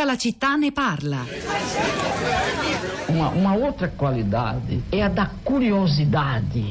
[0.00, 1.26] Tutta la città ne parla.
[3.08, 6.62] Uma, uma outra qualidade é a da curiosidade.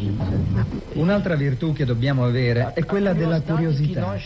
[0.96, 4.18] Un'altra virtù che dobbiamo avere è quella della curiosità.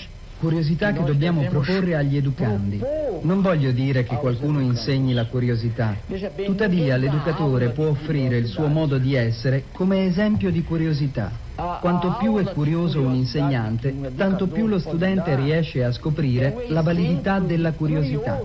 [0.43, 2.77] Curiosità che dobbiamo proporre agli educandi.
[3.21, 5.95] Non voglio dire che qualcuno insegni la curiosità.
[6.43, 11.39] Tuttavia l'educatore può offrire il suo modo di essere come esempio di curiosità.
[11.79, 17.39] Quanto più è curioso un insegnante, tanto più lo studente riesce a scoprire la validità
[17.39, 18.41] della curiosità.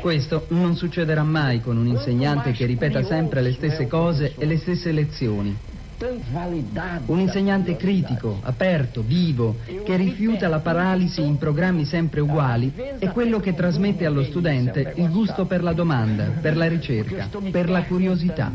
[0.00, 4.56] Questo non succederà mai con un insegnante che ripeta sempre le stesse cose e le
[4.56, 5.68] stesse lezioni.
[7.06, 13.38] Un insegnante critico, aperto, vivo, che rifiuta la paralisi in programmi sempre uguali, è quello
[13.38, 18.50] che trasmette allo studente il gusto per la domanda, per la ricerca, per la curiosità.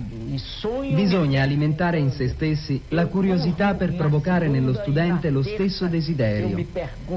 [0.95, 6.65] Bisogna alimentare in se stessi la curiosità per provocare nello studente lo stesso desiderio.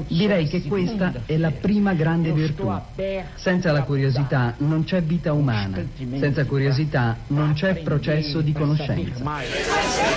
[0.09, 2.71] Direi che questa è la prima grande virtù.
[3.37, 5.83] Senza la curiosità non c'è vita umana,
[6.19, 10.17] senza curiosità non c'è processo di conoscenza.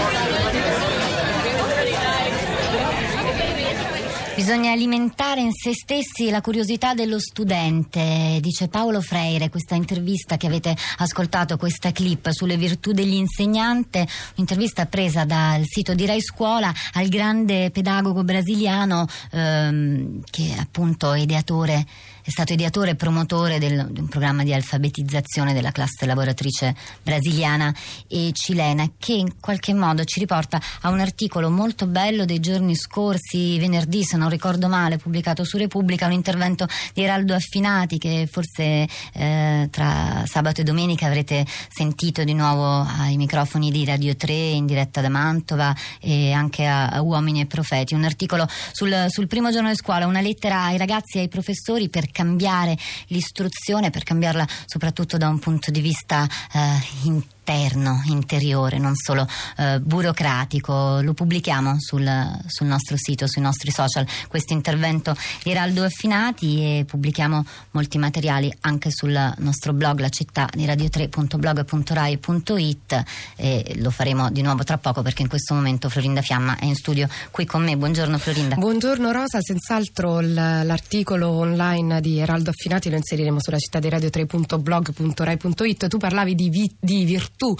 [4.41, 10.47] Bisogna alimentare in se stessi la curiosità dello studente, dice Paolo Freire, questa intervista che
[10.47, 13.99] avete ascoltato, questa clip sulle virtù degli insegnanti,
[14.33, 21.13] un'intervista presa dal sito di Rai Scuola al grande pedagogo brasiliano ehm, che è appunto
[21.13, 21.85] ideatore
[22.23, 27.73] è stato ideatore e promotore del, di un programma di alfabetizzazione della classe lavoratrice brasiliana
[28.07, 32.75] e cilena che in qualche modo ci riporta a un articolo molto bello dei giorni
[32.75, 38.27] scorsi, venerdì se non ricordo male, pubblicato su Repubblica, un intervento di Eraldo Affinati che
[38.31, 44.33] forse eh, tra sabato e domenica avrete sentito di nuovo ai microfoni di Radio 3
[44.33, 47.93] in diretta da Mantova e anche a, a Uomini e Profeti.
[47.93, 51.89] Un articolo sul, sul primo giorno di scuola, una lettera ai ragazzi e ai professori
[51.89, 56.59] per cambiare l'istruzione, per cambiarla soprattutto da un punto di vista eh,
[57.03, 61.01] interno interno, interiore, non solo eh, burocratico.
[61.01, 62.07] Lo pubblichiamo sul,
[62.47, 68.53] sul, nostro sito, sui nostri social, questo intervento di Raldo Affinati e pubblichiamo molti materiali
[68.61, 73.03] anche sul nostro blog, la città di radio3.blog.rai.it
[73.35, 76.75] e lo faremo di nuovo tra poco perché in questo momento Florinda Fiamma è in
[76.75, 77.75] studio qui con me.
[77.75, 78.55] Buongiorno Florinda.
[78.55, 85.87] Buongiorno Rosa, senz'altro l'articolo online di Eraldo Affinati lo inseriremo sulla città di radio3.blog.rai.it.
[85.87, 87.55] Tu parlavi di, vi, di virtù virtù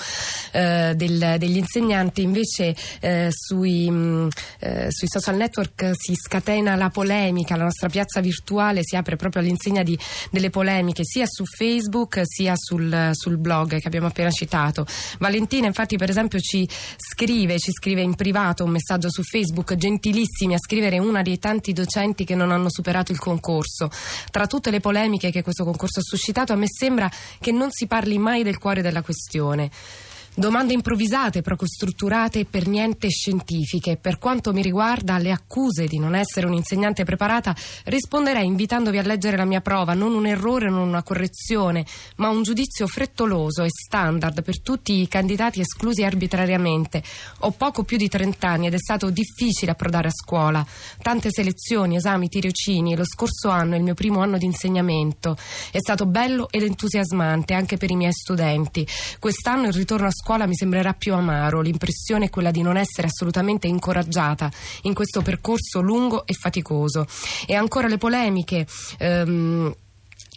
[0.51, 4.27] eh, del, degli insegnanti, invece eh, sui, mh, mm,
[4.59, 9.41] eh, sui, social network si scatena la polemica, la nostra piazza virtuale si apre proprio
[9.41, 9.97] all'insegna di,
[10.29, 14.85] delle polemiche sia su Facebook sia sul, sul blog che abbiamo appena citato.
[15.19, 20.53] Valentina infatti per esempio ci scrive, ci scrive in privato un messaggio su Facebook, gentilissimi
[20.53, 23.89] a scrivere una dei tanti docenti che non hanno superato il concorso.
[24.29, 27.09] Tra tutte le polemiche che questo concorso ha suscitato, a me sembra
[27.39, 30.10] che non si parli mai del cuore della questione persone.
[30.33, 33.97] Domande improvvisate, poco strutturate e per niente scientifiche.
[33.97, 37.53] Per quanto mi riguarda, alle accuse di non essere un'insegnante preparata,
[37.83, 42.43] risponderei invitandovi a leggere la mia prova, non un errore, non una correzione, ma un
[42.43, 47.03] giudizio frettoloso e standard per tutti i candidati esclusi arbitrariamente.
[47.39, 50.65] Ho poco più di 30 anni ed è stato difficile approdare a scuola.
[51.01, 55.35] Tante selezioni, esami, tirocini e lo scorso anno è il mio primo anno di insegnamento.
[55.71, 58.87] È stato bello ed entusiasmante anche per i miei studenti.
[59.19, 63.07] Quest'anno il ritorno a scuola mi sembrerà più amaro, l'impressione è quella di non essere
[63.07, 64.51] assolutamente incoraggiata
[64.83, 67.07] in questo percorso lungo e faticoso.
[67.47, 68.67] E ancora le polemiche.
[68.99, 69.73] Ehm,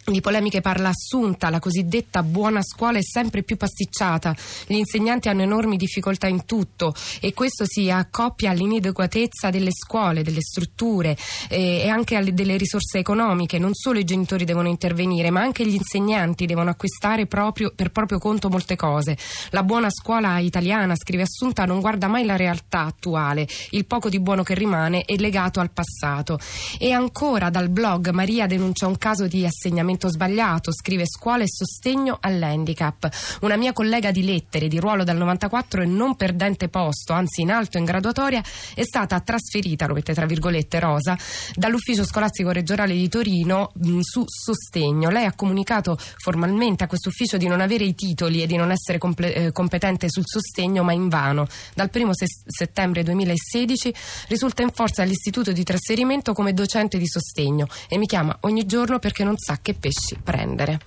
[0.06, 5.42] di polemiche parla Assunta, la cosiddetta buona scuola è sempre più pasticciata, gli insegnanti hanno
[5.42, 11.16] enormi difficoltà in tutto e questo si accoppia all'inadeguatezza delle scuole, delle strutture
[11.48, 13.58] eh, e anche alle, delle risorse economiche.
[13.58, 18.18] Non solo i genitori devono intervenire, ma anche gli insegnanti devono acquistare proprio, per proprio
[18.18, 19.16] conto molte cose.
[19.50, 24.20] La buona scuola italiana, scrive Assunta, non guarda mai la realtà attuale, il poco di
[24.20, 26.38] buono che rimane è legato al passato.
[26.78, 31.48] E ancora dal blog Maria denuncia un caso di assegnamento ragionamento sbagliato, scrive scuola e
[31.48, 33.08] sostegno all'handicap.
[33.42, 37.50] Una mia collega di lettere di ruolo dal 94 e non perdente posto, anzi in
[37.50, 38.42] alto in graduatoria,
[38.74, 41.16] è stata trasferita, lo mette tra virgolette Rosa,
[41.54, 45.10] dall'ufficio scolastico regionale di Torino mh, su sostegno.
[45.10, 48.70] Lei ha comunicato formalmente a questo ufficio di non avere i titoli e di non
[48.70, 51.46] essere comple- eh, competente sul sostegno, ma invano.
[51.74, 53.94] Dal 1 se- settembre 2016
[54.28, 58.98] risulta in forza all'istituto di trasferimento come docente di sostegno e mi chiama ogni giorno
[58.98, 60.78] perché non sa che pesci prendere.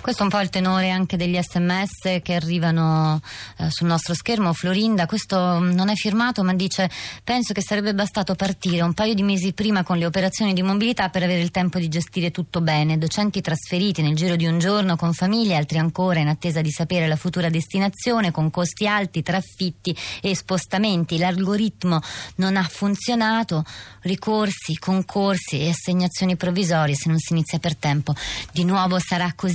[0.00, 3.20] Questo è un po' il tenore anche degli sms che arrivano
[3.58, 4.52] eh, sul nostro schermo.
[4.52, 6.88] Florinda, questo non è firmato ma dice
[7.24, 11.08] penso che sarebbe bastato partire un paio di mesi prima con le operazioni di mobilità
[11.08, 12.98] per avere il tempo di gestire tutto bene.
[12.98, 17.08] Docenti trasferiti nel giro di un giorno con famiglie, altri ancora in attesa di sapere
[17.08, 21.18] la futura destinazione con costi alti, traffitti e spostamenti.
[21.18, 22.00] L'algoritmo
[22.36, 23.64] non ha funzionato,
[24.02, 28.14] ricorsi, concorsi e assegnazioni provvisorie se non si inizia per tempo.
[28.52, 29.54] Di nuovo sarà così.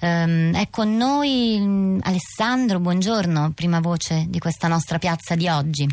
[0.00, 5.86] Um, è con noi mm, Alessandro, buongiorno, prima voce di questa nostra piazza di oggi.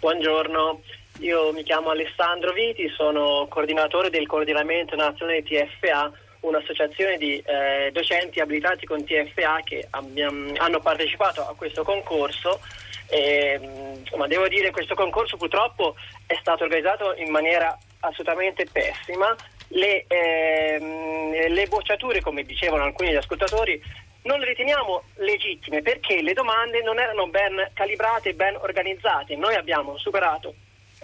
[0.00, 0.80] Buongiorno,
[1.20, 8.40] io mi chiamo Alessandro Viti, sono coordinatore del coordinamento nazionale TFA, un'associazione di eh, docenti
[8.40, 12.60] abilitati con TFA che abbiamo, hanno partecipato a questo concorso.
[13.08, 15.94] E, mm, insomma, devo dire che questo concorso purtroppo
[16.26, 19.34] è stato organizzato in maniera assolutamente pessima
[19.74, 23.80] le, ehm, le bocciature, come dicevano alcuni ascoltatori,
[24.22, 29.36] non le riteniamo legittime perché le domande non erano ben calibrate e ben organizzate.
[29.36, 30.54] Noi abbiamo superato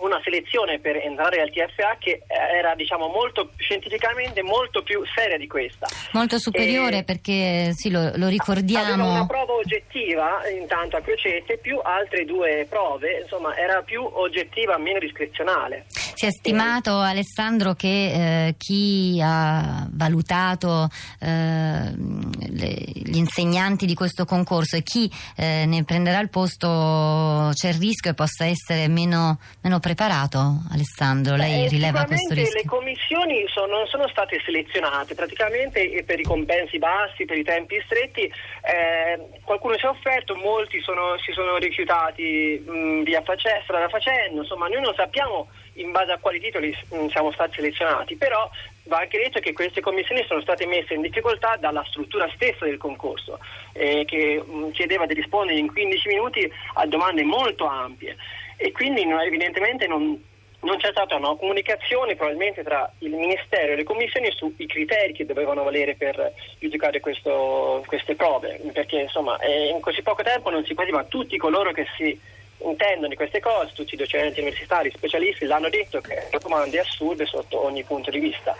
[0.01, 5.47] una selezione per entrare al TFA che era diciamo molto scientificamente molto più seria di
[5.47, 5.87] questa.
[6.13, 8.93] Molto superiore e perché sì, lo, lo ricordiamo.
[8.93, 14.79] Aveva una prova oggettiva intanto a Crocette più altre due prove, insomma era più oggettiva,
[14.79, 15.87] meno discrezionale.
[15.89, 17.07] Si è stimato e...
[17.07, 20.89] Alessandro che eh, chi ha valutato
[21.19, 27.69] eh, le, gli insegnanti di questo concorso e chi eh, ne prenderà il posto c'è
[27.69, 31.35] il rischio che possa essere meno, meno preparato Alessandro?
[31.35, 32.63] Lei eh, rileva questo rischio?
[32.63, 37.81] Le commissioni sono, non sono state selezionate, praticamente per i compensi bassi, per i tempi
[37.85, 43.89] stretti, eh, qualcuno si è offerto, molti sono, si sono rifiutati mh, via face, strada
[43.89, 48.49] facendo, insomma noi non sappiamo in base a quali titoli mh, siamo stati selezionati, però
[48.85, 52.79] va anche detto che queste commissioni sono state messe in difficoltà dalla struttura stessa del
[52.79, 53.41] concorso,
[53.73, 58.17] eh, che mh, chiedeva di rispondere in 15 minuti a domande molto ampie
[58.63, 60.23] e quindi no, evidentemente non,
[60.61, 65.25] non c'è stata una comunicazione probabilmente tra il Ministero e le commissioni sui criteri che
[65.25, 70.75] dovevano valere per giudicare questo, queste prove, perché insomma in così poco tempo non si
[70.75, 72.21] poteva tutti coloro che si
[72.63, 76.85] intendono di queste cose, tutti i docenti universitari, specialisti l'hanno detto che la domanda è
[77.25, 78.57] sotto ogni punto di vista.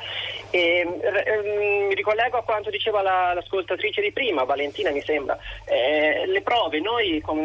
[0.51, 6.25] E, eh, mi ricollego a quanto diceva la, l'ascoltatrice di prima, Valentina mi sembra, eh,
[6.27, 7.39] le prove noi con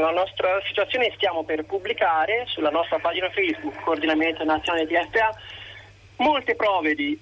[0.00, 5.34] la nostra situazione stiamo per pubblicare sulla nostra pagina Facebook Coordinamento Nazionale di FA
[6.16, 7.18] molte prove di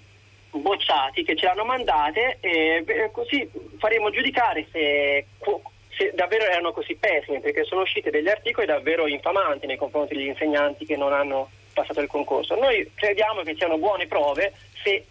[0.51, 3.49] bocciati che ce l'hanno mandate e così
[3.79, 5.27] faremo giudicare se
[5.97, 10.29] se davvero erano così pessimi, perché sono usciti degli articoli davvero infamanti nei confronti degli
[10.29, 12.55] insegnanti che non hanno passato il concorso.
[12.55, 14.53] Noi crediamo che siano buone prove
[14.83, 15.05] se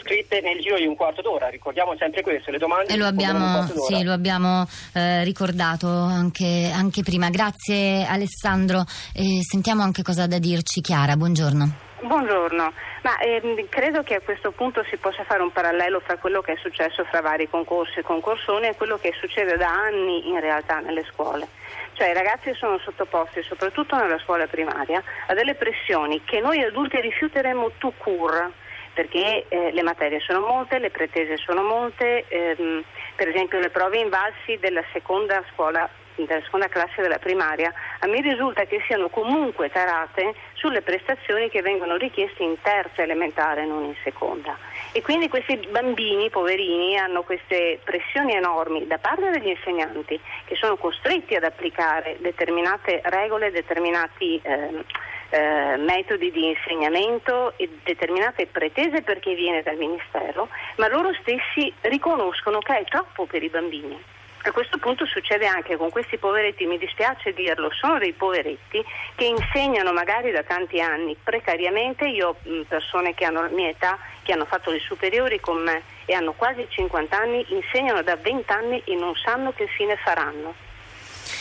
[0.00, 3.66] scritte nel giro di un quarto d'ora, ricordiamo sempre questo, le domande e lo abbiamo,
[3.86, 7.28] sì, lo abbiamo eh, ricordato anche, anche, prima.
[7.30, 8.84] Grazie Alessandro,
[9.14, 11.91] e sentiamo anche cosa ha da dirci Chiara, buongiorno.
[12.02, 12.72] Buongiorno,
[13.02, 16.54] ma ehm, credo che a questo punto si possa fare un parallelo fra quello che
[16.54, 20.80] è successo fra vari concorsi e concorsoni e quello che succede da anni in realtà
[20.80, 21.46] nelle scuole.
[21.92, 27.00] Cioè i ragazzi sono sottoposti, soprattutto nella scuola primaria, a delle pressioni che noi adulti
[27.00, 28.50] rifiuteremo tout court
[28.94, 32.82] perché eh, le materie sono molte, le pretese sono molte, ehm,
[33.14, 38.20] per esempio le prove invalsi della seconda scuola della seconda classe della primaria, a me
[38.20, 43.94] risulta che siano comunque tarate sulle prestazioni che vengono richieste in terza elementare, non in
[44.02, 44.56] seconda.
[44.92, 50.76] E quindi questi bambini, poverini, hanno queste pressioni enormi da parte degli insegnanti che sono
[50.76, 54.84] costretti ad applicare determinate regole, determinati eh,
[55.30, 62.58] eh, metodi di insegnamento e determinate pretese perché viene dal Ministero, ma loro stessi riconoscono
[62.58, 63.98] che è troppo per i bambini.
[64.44, 68.84] A questo punto succede anche con questi poveretti, mi dispiace dirlo, sono dei poveretti
[69.14, 71.16] che insegnano magari da tanti anni.
[71.22, 75.62] Precariamente, io ho persone che hanno la mia età, che hanno fatto le superiori con
[75.62, 79.96] me e hanno quasi 50 anni, insegnano da 20 anni e non sanno che fine
[79.96, 80.54] faranno.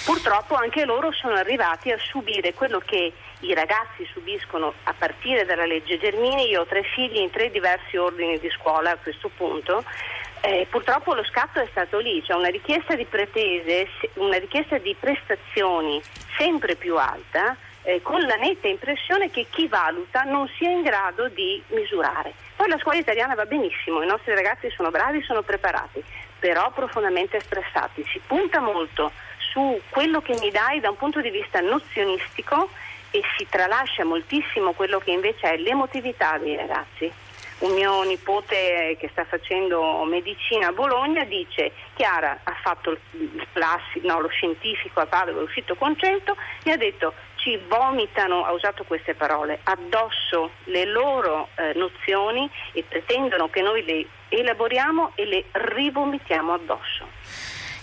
[0.05, 5.65] Purtroppo anche loro sono arrivati a subire quello che i ragazzi subiscono a partire dalla
[5.65, 9.84] legge Germini, io ho tre figli in tre diversi ordini di scuola a questo punto
[10.42, 14.96] eh, purtroppo lo scatto è stato lì, cioè una richiesta di pretese, una richiesta di
[15.00, 16.02] prestazioni
[16.38, 21.30] sempre più alta, eh, con la netta impressione che chi valuta non sia in grado
[21.30, 22.34] di misurare.
[22.56, 26.04] Poi la scuola italiana va benissimo, i nostri ragazzi sono bravi, sono preparati,
[26.40, 28.04] però profondamente stressati.
[28.12, 29.12] Si punta molto
[29.52, 32.70] su quello che mi dai da un punto di vista nozionistico
[33.12, 37.12] e si tralascia moltissimo quello che invece è l'emotività dei ragazzi.
[37.62, 42.98] Un mio nipote che sta facendo medicina a Bologna dice Chiara ha fatto
[43.53, 48.46] classi, no, lo scientifico a Padova, è uscito con 100 e ha detto ci vomitano,
[48.46, 55.13] ha usato queste parole, addosso le loro eh, nozioni e pretendono che noi le elaboriamo
[55.15, 57.08] e le rivomitiamo addosso.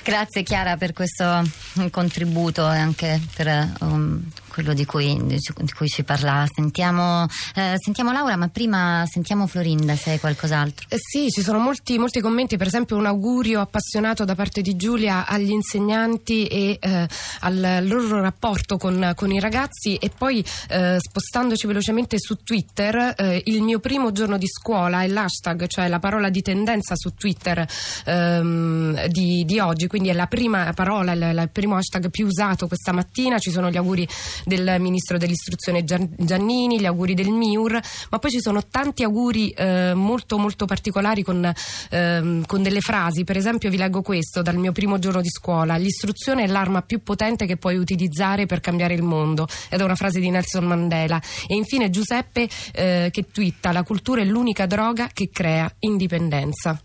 [0.03, 1.43] Grazie Chiara per questo
[1.91, 3.47] contributo e anche per
[3.81, 4.23] um,
[4.59, 6.45] quello di cui, di cui, ci parla.
[6.53, 10.87] Sentiamo, eh, sentiamo, Laura, ma prima sentiamo Florinda se hai qualcos'altro.
[10.89, 14.75] Eh sì, ci sono molti, molti, commenti, per esempio un augurio appassionato da parte di
[14.75, 17.09] Giulia agli insegnanti e eh,
[17.41, 23.41] al loro rapporto con, con, i ragazzi e poi eh, spostandoci velocemente su Twitter, eh,
[23.45, 27.65] il mio primo giorno di scuola è l'hashtag, cioè la parola di tendenza su Twitter
[28.07, 32.67] ehm, di, di, oggi, quindi è la prima parola, il, il primo hashtag più usato
[32.67, 34.07] questa mattina, ci sono gli auguri
[34.49, 39.93] del ministro dell'istruzione Giannini, gli auguri del MIUR, ma poi ci sono tanti auguri eh,
[39.95, 41.45] molto molto particolari con,
[41.91, 45.77] eh, con, delle frasi, per esempio vi leggo questo dal mio primo giorno di scuola,
[45.77, 49.95] l'istruzione è l'arma più potente che puoi utilizzare per cambiare il mondo, ed è una
[49.95, 51.21] frase di Nelson Mandela.
[51.47, 56.81] E infine Giuseppe eh, che twitta, la cultura è l'unica droga che crea indipendenza.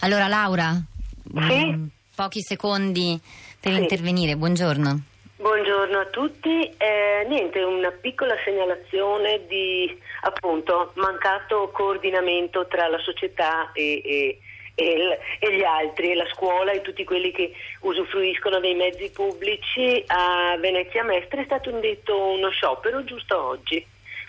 [0.00, 0.80] Allora Laura,
[1.24, 1.64] sì?
[1.66, 3.18] mh, pochi secondi
[3.60, 3.80] per sì.
[3.80, 5.02] intervenire, buongiorno.
[5.38, 13.70] Buongiorno a tutti, eh, niente, una piccola segnalazione di appunto mancato coordinamento tra la società
[13.72, 14.38] e, e,
[14.74, 20.02] e, e, gli altri, e la scuola e tutti quelli che usufruiscono dei mezzi pubblici.
[20.06, 23.84] A Venezia Mestre è stato indetto uno sciopero giusto oggi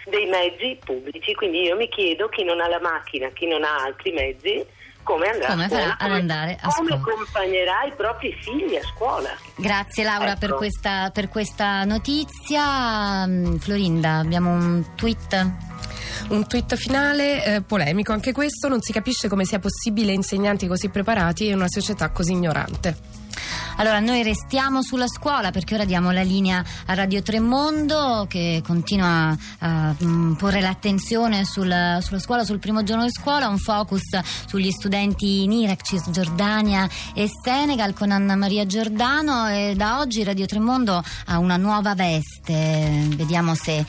[0.08, 3.84] dei mezzi pubblici, quindi io mi chiedo chi non ha la macchina, chi non ha
[3.84, 4.66] altri mezzi,
[5.08, 7.02] come andrà come a scuola, farà ad andare a come scuola.
[7.02, 9.30] accompagnerà i propri figli a scuola.
[9.56, 10.40] Grazie Laura Ecco.
[10.40, 13.26] per, questa, per questa notizia.
[13.26, 15.52] Mm, Florinda, abbiamo un tweet.
[16.30, 20.90] Un tweet finale eh, polemico, anche questo non si capisce come sia possibile insegnanti così
[20.90, 22.98] preparati e una società così ignorante.
[23.80, 29.38] Allora, noi restiamo sulla scuola perché ora diamo la linea a Radio Tremondo che continua
[29.60, 34.02] a mm, porre l'attenzione sul- sulla scuola, sul primo giorno di scuola, un focus
[34.48, 40.48] sugli studenti in Iraq, Cisgiordania e Senegal con Anna Maria Giordano e da oggi Radio
[40.48, 43.06] Tremondo ha una nuova veste.
[43.16, 43.86] Vediamo se,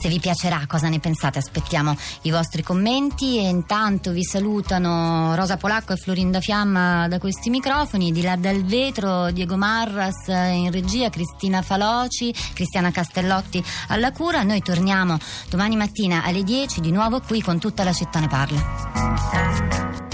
[0.00, 1.38] se vi piacerà, cosa ne pensate.
[1.38, 7.50] Aspettiamo i vostri commenti e intanto vi salutano Rosa Polacco e Florinda Fiamma da questi
[7.50, 14.42] microfoni, di là dal vetro Diego Marras in regia, Cristina Faloci, Cristiana Castellotti alla cura.
[14.42, 15.18] Noi torniamo
[15.50, 20.09] domani mattina alle 10 di nuovo qui con tutta la città ne parla.